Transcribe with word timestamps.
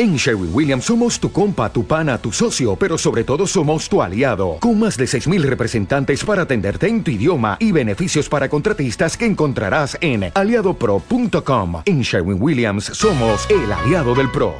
En 0.00 0.14
Sherwin 0.14 0.50
Williams 0.54 0.84
somos 0.84 1.18
tu 1.18 1.32
compa, 1.32 1.72
tu 1.72 1.84
pana, 1.84 2.18
tu 2.18 2.30
socio, 2.30 2.76
pero 2.76 2.96
sobre 2.96 3.24
todo 3.24 3.48
somos 3.48 3.88
tu 3.88 4.00
aliado, 4.00 4.58
con 4.60 4.78
más 4.78 4.96
de 4.96 5.06
6.000 5.06 5.42
representantes 5.42 6.24
para 6.24 6.42
atenderte 6.42 6.86
en 6.86 7.02
tu 7.02 7.10
idioma 7.10 7.56
y 7.58 7.72
beneficios 7.72 8.28
para 8.28 8.48
contratistas 8.48 9.16
que 9.16 9.26
encontrarás 9.26 9.98
en 10.00 10.30
aliadopro.com. 10.32 11.82
En 11.84 12.02
Sherwin 12.02 12.40
Williams 12.40 12.84
somos 12.84 13.50
el 13.50 13.72
aliado 13.72 14.14
del 14.14 14.30
PRO. 14.30 14.54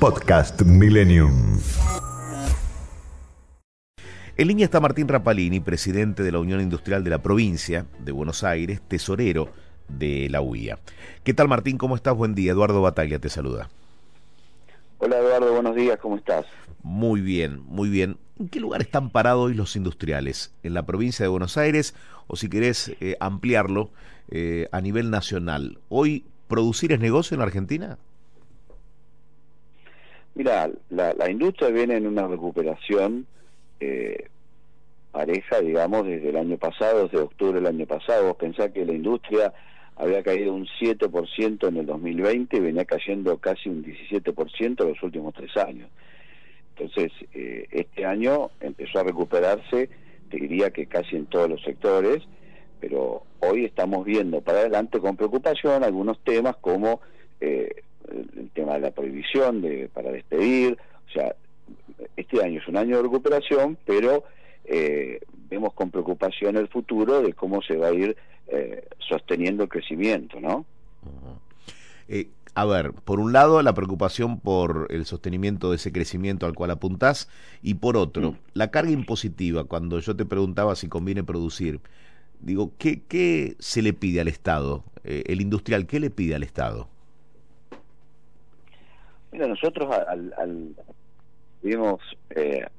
Podcast 0.00 0.60
Millennium. 0.62 1.60
En 4.36 4.48
línea 4.48 4.64
está 4.64 4.80
Martín 4.80 5.06
Rapalini, 5.06 5.60
presidente 5.60 6.24
de 6.24 6.32
la 6.32 6.40
Unión 6.40 6.60
Industrial 6.60 7.04
de 7.04 7.10
la 7.10 7.22
provincia 7.22 7.86
de 8.00 8.10
Buenos 8.10 8.42
Aires, 8.42 8.80
tesorero 8.88 9.52
de 9.86 10.26
la 10.30 10.40
UIA. 10.40 10.80
¿Qué 11.22 11.32
tal 11.32 11.46
Martín? 11.46 11.78
¿Cómo 11.78 11.94
estás? 11.94 12.16
Buen 12.16 12.34
día. 12.34 12.50
Eduardo 12.50 12.82
Bataglia 12.82 13.20
te 13.20 13.28
saluda. 13.28 13.70
Hola 15.02 15.16
Eduardo, 15.16 15.54
buenos 15.54 15.74
días, 15.74 15.98
¿cómo 15.98 16.16
estás? 16.16 16.44
Muy 16.82 17.22
bien, 17.22 17.62
muy 17.64 17.88
bien. 17.88 18.18
¿En 18.38 18.50
qué 18.50 18.60
lugar 18.60 18.82
están 18.82 19.08
parados 19.08 19.46
hoy 19.46 19.54
los 19.54 19.74
industriales? 19.74 20.54
¿En 20.62 20.74
la 20.74 20.84
provincia 20.84 21.24
de 21.24 21.30
Buenos 21.30 21.56
Aires 21.56 21.94
o 22.26 22.36
si 22.36 22.50
querés 22.50 22.94
eh, 23.00 23.16
ampliarlo 23.18 23.88
eh, 24.30 24.68
a 24.72 24.82
nivel 24.82 25.10
nacional? 25.10 25.78
¿Hoy 25.88 26.26
producir 26.48 26.92
es 26.92 27.00
negocio 27.00 27.34
en 27.34 27.40
Argentina? 27.40 27.96
Mira, 30.34 30.68
la, 30.90 31.30
industria 31.30 31.70
viene 31.70 31.96
en 31.96 32.06
una 32.06 32.26
recuperación 32.26 33.26
eh, 33.80 34.28
pareja, 35.12 35.62
digamos, 35.62 36.04
desde 36.04 36.28
el 36.28 36.36
año 36.36 36.58
pasado, 36.58 37.04
desde 37.04 37.22
octubre 37.22 37.54
del 37.54 37.66
año 37.66 37.86
pasado. 37.86 38.26
Vos 38.26 38.36
pensás 38.36 38.70
que 38.72 38.84
la 38.84 38.92
industria 38.92 39.50
había 40.00 40.22
caído 40.22 40.54
un 40.54 40.66
7% 40.80 41.68
en 41.68 41.76
el 41.76 41.86
2020 41.86 42.56
y 42.56 42.60
venía 42.60 42.86
cayendo 42.86 43.36
casi 43.36 43.68
un 43.68 43.84
17% 43.84 44.82
en 44.82 44.88
los 44.88 45.02
últimos 45.02 45.34
tres 45.34 45.54
años. 45.58 45.90
Entonces, 46.74 47.12
eh, 47.34 47.66
este 47.70 48.06
año 48.06 48.50
empezó 48.60 49.00
a 49.00 49.04
recuperarse, 49.04 49.90
te 50.30 50.38
diría 50.38 50.70
que 50.70 50.86
casi 50.86 51.16
en 51.16 51.26
todos 51.26 51.50
los 51.50 51.62
sectores, 51.62 52.22
pero 52.80 53.24
hoy 53.40 53.66
estamos 53.66 54.06
viendo 54.06 54.40
para 54.40 54.60
adelante 54.60 55.00
con 55.00 55.16
preocupación 55.16 55.84
algunos 55.84 56.18
temas 56.20 56.56
como 56.56 57.02
eh, 57.42 57.82
el 58.10 58.50
tema 58.54 58.74
de 58.74 58.80
la 58.80 58.90
prohibición 58.92 59.60
de, 59.60 59.90
para 59.92 60.10
despedir, 60.12 60.78
o 61.08 61.12
sea, 61.12 61.36
este 62.16 62.42
año 62.42 62.58
es 62.58 62.68
un 62.68 62.78
año 62.78 62.96
de 62.96 63.02
recuperación, 63.02 63.76
pero 63.84 64.24
eh, 64.64 65.20
vemos 65.50 65.74
con 65.74 65.90
preocupación 65.90 66.56
el 66.56 66.68
futuro 66.68 67.20
de 67.20 67.34
cómo 67.34 67.60
se 67.60 67.76
va 67.76 67.88
a 67.88 67.92
ir 67.92 68.16
eh, 68.52 68.84
sosteniendo 68.98 69.62
el 69.62 69.68
crecimiento, 69.68 70.40
¿no? 70.40 70.64
Eh, 72.08 72.28
a 72.56 72.64
ver, 72.64 72.92
por 72.92 73.20
un 73.20 73.32
lado 73.32 73.62
la 73.62 73.74
preocupación 73.74 74.40
por 74.40 74.88
el 74.90 75.06
sostenimiento 75.06 75.70
de 75.70 75.76
ese 75.76 75.92
crecimiento 75.92 76.46
al 76.46 76.54
cual 76.54 76.72
apuntás 76.72 77.28
y 77.62 77.74
por 77.74 77.96
otro, 77.96 78.32
mm. 78.32 78.36
la 78.54 78.72
carga 78.72 78.90
impositiva, 78.90 79.62
cuando 79.64 80.00
yo 80.00 80.16
te 80.16 80.24
preguntaba 80.24 80.74
si 80.74 80.88
conviene 80.88 81.22
producir, 81.22 81.78
digo, 82.40 82.72
¿qué, 82.76 83.02
qué 83.02 83.54
se 83.60 83.82
le 83.82 83.92
pide 83.92 84.20
al 84.20 84.26
Estado? 84.26 84.82
Eh, 85.04 85.22
el 85.26 85.40
industrial, 85.40 85.86
¿qué 85.86 86.00
le 86.00 86.10
pide 86.10 86.34
al 86.34 86.42
Estado? 86.42 86.88
Mira, 89.30 89.46
nosotros 89.46 89.94
al, 90.08 90.34
al, 90.36 90.74
vimos 91.62 92.00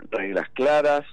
reglas 0.10 0.50
claras, 0.50 1.06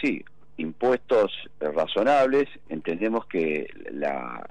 sí, 0.00 0.24
impuestos 0.56 1.30
razonables, 1.60 2.48
entendemos 2.82 3.26
que 3.26 3.68
la, 3.92 4.44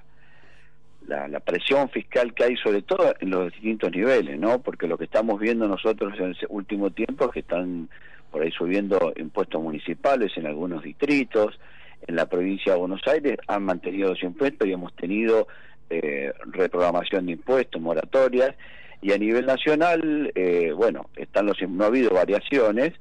la, 1.08 1.40
presión 1.42 1.90
fiscal 1.90 2.34
que 2.34 2.46
hay, 2.46 2.56
sobre 2.56 2.82
todo 2.82 3.14
en 3.20 3.30
los 3.30 3.52
distintos 3.52 3.92
niveles, 3.92 4.40
¿no? 4.40 4.60
Porque 4.62 4.88
lo 4.88 4.98
que 4.98 5.04
estamos 5.04 5.40
viendo 5.40 5.68
nosotros 5.68 6.14
en 6.18 6.28
el 6.28 6.38
último 6.50 6.92
tiempo 6.92 7.26
es 7.26 7.32
que 7.32 7.40
están 7.42 7.90
por 8.32 8.42
ahí 8.42 8.52
subiendo 8.52 9.12
impuestos 9.18 9.62
municipales 9.62 10.32
en 10.38 10.46
algunos 10.48 10.84
distritos, 10.84 11.60
en 12.08 12.16
la 12.16 12.28
provincia 12.28 12.74
de 12.74 12.80
Buenos 12.80 13.02
Aires 13.06 13.38
han 13.48 13.64
mantenido 13.64 14.10
los 14.10 14.24
impuestos 14.24 14.68
y 14.68 14.72
hemos 14.72 14.96
tenido 14.96 15.48
eh, 15.90 16.32
reprogramación 16.46 17.26
de 17.26 17.34
impuestos, 17.34 17.82
moratorias, 17.82 18.56
y 19.02 19.12
a 19.12 19.18
nivel 19.18 19.46
nacional, 19.46 20.32
eh, 20.36 20.72
bueno, 20.74 21.10
están 21.18 21.48
los 21.48 21.58
no 21.68 21.84
ha 21.84 21.88
habido 21.88 22.12
variaciones, 22.12 22.94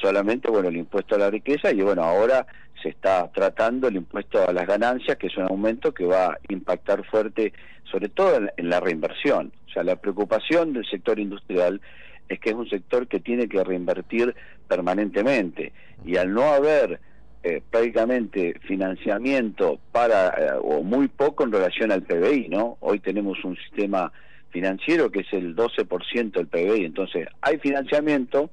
solamente 0.00 0.50
bueno 0.50 0.68
el 0.68 0.76
impuesto 0.76 1.14
a 1.14 1.18
la 1.18 1.30
riqueza 1.30 1.70
y 1.72 1.80
bueno 1.80 2.02
ahora 2.02 2.46
se 2.82 2.90
está 2.90 3.30
tratando 3.32 3.88
el 3.88 3.96
impuesto 3.96 4.46
a 4.46 4.52
las 4.52 4.66
ganancias 4.66 5.16
que 5.16 5.28
es 5.28 5.36
un 5.36 5.44
aumento 5.44 5.94
que 5.94 6.04
va 6.04 6.26
a 6.26 6.38
impactar 6.48 7.04
fuerte 7.04 7.52
sobre 7.90 8.08
todo 8.08 8.40
en, 8.56 8.68
la 8.68 8.80
reinversión. 8.80 9.52
O 9.68 9.72
sea 9.72 9.82
la 9.84 9.96
preocupación 9.96 10.72
del 10.72 10.84
sector 10.86 11.18
industrial 11.18 11.80
es 12.28 12.40
que 12.40 12.50
es 12.50 12.54
un 12.54 12.68
sector 12.68 13.06
que 13.06 13.20
tiene 13.20 13.48
que 13.48 13.62
reinvertir 13.62 14.34
permanentemente. 14.68 15.72
Y 16.04 16.16
al 16.16 16.32
no 16.32 16.42
haber 16.42 17.00
eh, 17.42 17.62
prácticamente 17.70 18.58
financiamiento 18.66 19.78
para 19.92 20.28
eh, 20.28 20.58
o 20.62 20.82
muy 20.82 21.08
poco 21.08 21.44
en 21.44 21.52
relación 21.52 21.92
al 21.92 22.02
PBI 22.02 22.48
no 22.48 22.78
hoy 22.80 23.00
tenemos 23.00 23.44
un 23.44 23.56
sistema 23.56 24.10
financiero 24.50 25.10
que 25.10 25.20
es 25.20 25.32
el 25.32 25.54
12% 25.54 26.32
del 26.32 26.46
PBI 26.46 26.86
entonces 26.86 27.28
hay 27.42 27.58
financiamiento 27.58 28.48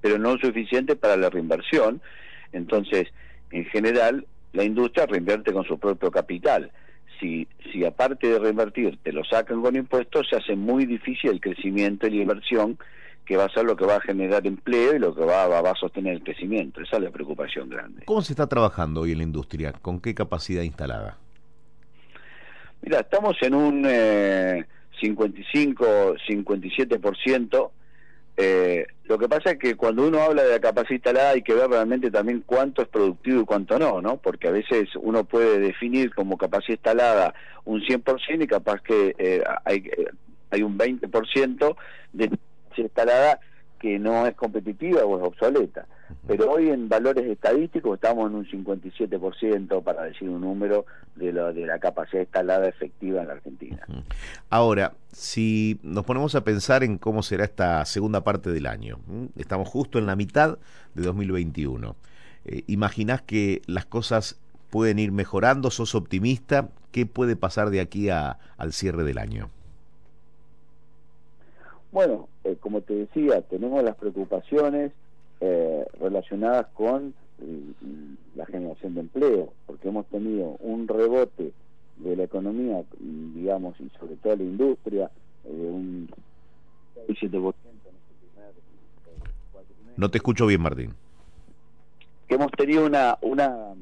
pero 0.00 0.18
no 0.18 0.36
suficiente 0.38 0.96
para 0.96 1.16
la 1.16 1.30
reinversión. 1.30 2.00
Entonces, 2.52 3.08
en 3.50 3.64
general, 3.66 4.26
la 4.52 4.64
industria 4.64 5.06
reinvierte 5.06 5.52
con 5.52 5.64
su 5.64 5.78
propio 5.78 6.10
capital. 6.10 6.70
Si, 7.20 7.48
si 7.72 7.84
aparte 7.84 8.28
de 8.28 8.38
reinvertir 8.38 8.98
te 9.02 9.12
lo 9.12 9.24
sacan 9.24 9.60
con 9.60 9.76
impuestos, 9.76 10.28
se 10.28 10.36
hace 10.36 10.54
muy 10.54 10.86
difícil 10.86 11.30
el 11.30 11.40
crecimiento 11.40 12.06
y 12.06 12.10
la 12.10 12.22
inversión, 12.22 12.78
que 13.24 13.36
va 13.36 13.44
a 13.44 13.50
ser 13.50 13.64
lo 13.64 13.76
que 13.76 13.84
va 13.84 13.96
a 13.96 14.00
generar 14.00 14.46
empleo 14.46 14.96
y 14.96 14.98
lo 14.98 15.14
que 15.14 15.22
va, 15.22 15.46
va, 15.46 15.70
a 15.70 15.74
sostener 15.74 16.14
el 16.14 16.22
crecimiento. 16.22 16.80
Esa 16.80 16.96
es 16.96 17.02
la 17.02 17.10
preocupación 17.10 17.68
grande. 17.68 18.04
¿Cómo 18.06 18.22
se 18.22 18.32
está 18.32 18.46
trabajando 18.46 19.02
hoy 19.02 19.12
en 19.12 19.18
la 19.18 19.24
industria? 19.24 19.72
¿Con 19.72 20.00
qué 20.00 20.14
capacidad 20.14 20.62
instalada? 20.62 21.18
Mira, 22.80 23.00
estamos 23.00 23.36
en 23.42 23.54
un 23.54 23.84
eh, 23.86 24.64
55, 25.00 26.14
57% 26.26 27.70
eh, 28.40 28.86
lo 29.06 29.18
que 29.18 29.28
pasa 29.28 29.50
es 29.50 29.58
que 29.58 29.74
cuando 29.74 30.06
uno 30.06 30.20
habla 30.20 30.44
de 30.44 30.52
la 30.52 30.60
capacidad 30.60 30.94
instalada 30.94 31.30
hay 31.30 31.42
que 31.42 31.54
ver 31.54 31.68
realmente 31.68 32.08
también 32.08 32.44
cuánto 32.46 32.82
es 32.82 32.88
productivo 32.88 33.40
y 33.40 33.44
cuánto 33.44 33.80
no, 33.80 34.00
¿no? 34.00 34.18
Porque 34.18 34.46
a 34.46 34.52
veces 34.52 34.90
uno 34.94 35.24
puede 35.24 35.58
definir 35.58 36.14
como 36.14 36.38
capacidad 36.38 36.76
instalada 36.76 37.34
un 37.64 37.80
100% 37.80 38.44
y 38.44 38.46
capaz 38.46 38.80
que 38.80 39.16
eh, 39.18 39.42
hay, 39.64 39.78
eh, 39.78 40.06
hay 40.50 40.62
un 40.62 40.78
20% 40.78 41.76
de 42.12 42.28
capacidad 42.28 42.76
instalada 42.76 43.40
que 43.78 43.98
no 43.98 44.26
es 44.26 44.34
competitiva 44.34 45.04
o 45.04 45.18
es 45.18 45.24
obsoleta. 45.24 45.86
Pero 46.26 46.50
hoy 46.50 46.70
en 46.70 46.88
valores 46.88 47.26
estadísticos 47.26 47.94
estamos 47.94 48.30
en 48.30 48.36
un 48.36 48.46
57%, 48.46 49.82
para 49.82 50.04
decir 50.04 50.28
un 50.28 50.40
número, 50.40 50.86
de, 51.16 51.32
la 51.32 51.52
de 51.52 51.66
la 51.66 51.78
capacidad 51.78 52.22
instalada 52.22 52.68
efectiva 52.68 53.20
en 53.20 53.28
la 53.28 53.34
Argentina. 53.34 53.86
Ahora, 54.50 54.94
si 55.12 55.78
nos 55.82 56.04
ponemos 56.04 56.34
a 56.34 56.44
pensar 56.44 56.82
en 56.82 56.98
cómo 56.98 57.22
será 57.22 57.44
esta 57.44 57.84
segunda 57.84 58.24
parte 58.24 58.50
del 58.50 58.66
año, 58.66 58.98
estamos 59.36 59.68
justo 59.68 59.98
en 59.98 60.06
la 60.06 60.16
mitad 60.16 60.58
de 60.94 61.02
2021. 61.02 61.96
Eh, 62.44 62.62
¿Imaginás 62.66 63.22
que 63.22 63.62
las 63.66 63.86
cosas 63.86 64.40
pueden 64.70 64.98
ir 64.98 65.12
mejorando? 65.12 65.70
¿Sos 65.70 65.94
optimista? 65.94 66.68
¿Qué 66.92 67.06
puede 67.06 67.36
pasar 67.36 67.70
de 67.70 67.80
aquí 67.80 68.08
a, 68.08 68.38
al 68.56 68.72
cierre 68.72 69.04
del 69.04 69.18
año? 69.18 69.50
Bueno, 71.90 72.28
eh, 72.44 72.56
como 72.60 72.82
te 72.82 72.94
decía, 72.94 73.40
tenemos 73.42 73.82
las 73.82 73.96
preocupaciones 73.96 74.92
eh, 75.40 75.86
relacionadas 76.00 76.66
con 76.74 77.14
la 78.34 78.46
generación 78.46 78.94
de 78.94 79.00
empleo, 79.00 79.52
porque 79.66 79.88
hemos 79.88 80.06
tenido 80.06 80.56
un 80.58 80.88
rebote 80.88 81.52
de 81.98 82.16
la 82.16 82.24
economía, 82.24 82.82
digamos, 82.98 83.78
y 83.80 83.88
sobre 83.98 84.16
todo 84.16 84.34
la 84.34 84.42
industria, 84.42 85.10
de 85.44 85.70
un 85.70 86.08
7% 87.06 87.54
No 89.96 90.10
te 90.10 90.18
escucho 90.18 90.46
bien, 90.46 90.60
Martín. 90.60 90.94
Que 92.26 92.34
hemos 92.34 92.50
tenido 92.52 92.86
una, 92.86 93.16
una 93.22 93.74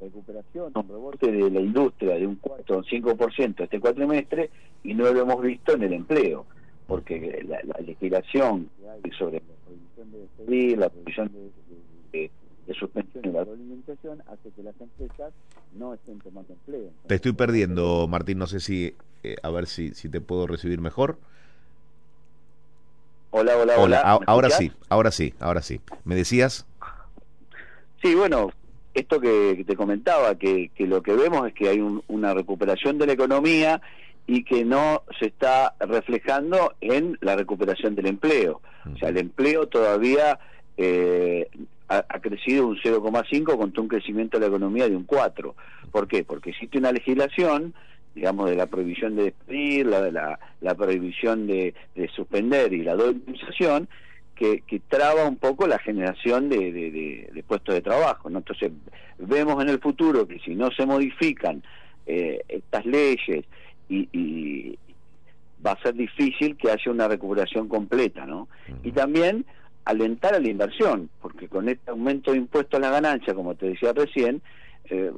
recuperación, 0.00 0.72
un 0.74 0.88
rebote 0.88 1.30
de 1.30 1.50
la 1.50 1.60
industria 1.60 2.16
de 2.16 2.26
un 2.26 2.36
4 2.36 2.78
o 2.78 2.82
5% 2.82 3.62
este 3.62 3.80
cuatrimestre 3.80 4.50
y 4.82 4.94
no 4.94 5.04
lo 5.12 5.20
hemos 5.22 5.40
visto 5.42 5.74
en 5.74 5.82
el 5.84 5.92
empleo 5.92 6.46
porque 6.88 7.44
la, 7.46 7.60
legislación 7.86 8.70
que 8.80 8.88
hay 8.88 9.12
sobre 9.16 9.40
la 9.40 9.54
prohibición 9.66 10.10
de 10.10 10.18
despedir, 10.18 10.78
la 10.78 10.88
prohibición 10.88 11.30
de, 12.12 12.30
suspensión 12.78 13.24
y 13.24 13.28
la 13.28 13.42
alimentación 13.42 14.22
hace 14.26 14.50
que 14.54 14.62
las 14.62 14.74
empresas 14.80 15.32
no 15.74 15.94
estén 15.94 16.18
tomando 16.18 16.52
empleo. 16.52 16.90
te 17.06 17.14
estoy 17.14 17.32
perdiendo, 17.32 18.06
Martín, 18.08 18.38
no 18.38 18.46
sé 18.46 18.60
si, 18.60 18.94
eh, 19.22 19.36
a 19.42 19.50
ver 19.50 19.66
si, 19.66 19.94
si 19.94 20.10
te 20.10 20.20
puedo 20.20 20.46
recibir 20.46 20.80
mejor. 20.80 21.18
Hola, 23.30 23.56
hola, 23.56 23.78
hola. 23.78 24.00
ahora 24.26 24.50
sí, 24.50 24.70
ahora 24.90 25.10
sí, 25.10 25.34
ahora 25.40 25.62
sí. 25.62 25.80
¿Me 26.04 26.14
decías? 26.14 26.66
Sí, 28.02 28.14
bueno, 28.14 28.50
esto 28.94 29.18
que, 29.18 29.64
te 29.66 29.76
comentaba, 29.76 30.34
que, 30.36 30.70
que, 30.74 30.86
lo 30.86 31.02
que 31.02 31.14
vemos 31.14 31.48
es 31.48 31.54
que 31.54 31.68
hay 31.68 31.80
una 32.06 32.34
recuperación 32.34 32.98
de 32.98 33.06
la 33.06 33.12
economía 33.14 33.80
y 34.28 34.44
que 34.44 34.62
no 34.62 35.04
se 35.18 35.28
está 35.28 35.74
reflejando 35.80 36.74
en 36.82 37.16
la 37.22 37.34
recuperación 37.34 37.94
del 37.94 38.06
empleo. 38.06 38.60
O 38.94 38.98
sea, 38.98 39.08
el 39.08 39.16
empleo 39.16 39.68
todavía 39.68 40.38
eh, 40.76 41.48
ha, 41.88 42.02
crecido 42.20 42.66
un 42.66 42.76
0,5 42.76 43.56
contra 43.56 43.82
un 43.82 43.88
crecimiento 43.88 44.36
de 44.36 44.42
la 44.42 44.48
economía 44.48 44.86
de 44.86 44.94
un 44.94 45.04
4. 45.04 45.56
¿Por 45.90 46.06
qué? 46.08 46.24
Porque 46.24 46.50
existe 46.50 46.76
una 46.76 46.92
legislación, 46.92 47.72
digamos, 48.14 48.50
de 48.50 48.56
la 48.56 48.66
prohibición 48.66 49.16
de 49.16 49.24
despedir, 49.24 49.86
la, 49.86 50.38
la, 50.60 50.74
prohibición 50.74 51.46
de, 51.46 51.74
suspender 52.14 52.74
y 52.74 52.82
la 52.82 52.96
dolarización, 52.96 53.88
que, 54.34 54.60
que, 54.66 54.78
traba 54.78 55.24
un 55.24 55.36
poco 55.36 55.66
la 55.66 55.78
generación 55.78 56.50
de, 56.50 56.70
de, 56.70 57.42
puestos 57.44 57.74
de 57.74 57.80
trabajo. 57.80 58.28
¿no? 58.28 58.38
Entonces, 58.38 58.72
vemos 59.16 59.62
en 59.62 59.70
el 59.70 59.80
futuro 59.80 60.28
que 60.28 60.38
si 60.40 60.54
no 60.54 60.70
se 60.70 60.84
modifican 60.84 61.62
eh, 62.06 62.42
estas 62.46 62.84
leyes 62.84 63.46
y, 63.88 64.78
va 65.64 65.72
a 65.72 65.82
ser 65.82 65.94
difícil 65.94 66.56
que 66.56 66.70
haya 66.70 66.92
una 66.92 67.08
recuperación 67.08 67.68
completa, 67.68 68.24
¿no? 68.24 68.48
Y 68.84 68.92
también 68.92 69.44
alentar 69.84 70.34
a 70.34 70.38
la 70.38 70.48
inversión, 70.48 71.10
porque 71.20 71.48
con 71.48 71.68
este 71.68 71.90
aumento 71.90 72.30
de 72.30 72.38
impuestos 72.38 72.78
a 72.78 72.80
la 72.80 72.90
ganancia, 72.90 73.34
como 73.34 73.56
te 73.56 73.70
decía 73.70 73.92
recién, 73.92 74.40
eh, 74.88 75.10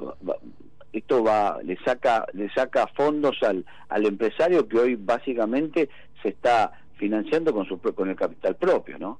esto 0.93 1.23
va 1.23 1.59
le 1.63 1.77
saca 1.85 2.25
le 2.33 2.49
saca 2.53 2.87
fondos 2.87 3.37
al, 3.43 3.65
al 3.89 4.05
empresario 4.05 4.67
que 4.67 4.79
hoy 4.79 4.95
básicamente 4.95 5.89
se 6.21 6.29
está 6.29 6.71
financiando 6.95 7.53
con 7.53 7.65
su 7.65 7.79
con 7.79 8.09
el 8.09 8.15
capital 8.15 8.55
propio, 8.55 8.97
¿no? 8.97 9.19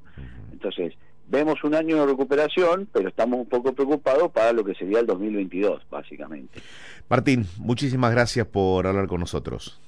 Entonces, 0.51 0.93
vemos 1.31 1.63
un 1.63 1.73
año 1.73 1.97
de 1.97 2.05
recuperación, 2.05 2.87
pero 2.91 3.09
estamos 3.09 3.39
un 3.39 3.45
poco 3.47 3.73
preocupados 3.73 4.31
para 4.31 4.51
lo 4.51 4.63
que 4.63 4.75
sería 4.75 4.99
el 4.99 5.07
2022, 5.07 5.81
básicamente. 5.89 6.61
Martín, 7.09 7.47
muchísimas 7.57 8.11
gracias 8.11 8.45
por 8.45 8.85
hablar 8.85 9.07
con 9.07 9.21
nosotros. 9.21 9.79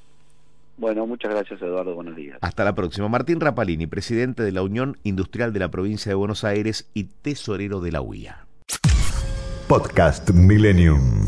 Bueno, 0.78 1.06
muchas 1.06 1.32
gracias 1.32 1.62
Eduardo, 1.62 1.94
buenos 1.94 2.16
días. 2.16 2.40
Hasta 2.42 2.64
la 2.64 2.74
próxima. 2.74 3.08
Martín 3.08 3.40
Rapalini, 3.40 3.86
presidente 3.86 4.42
de 4.42 4.52
la 4.52 4.64
Unión 4.64 4.98
Industrial 5.04 5.54
de 5.54 5.60
la 5.60 5.70
Provincia 5.70 6.10
de 6.10 6.16
Buenos 6.16 6.44
Aires 6.44 6.90
y 6.94 7.04
tesorero 7.22 7.80
de 7.80 7.92
la 7.92 8.02
UIA. 8.02 8.48
Podcast 9.68 10.32
Millennium. 10.32 11.28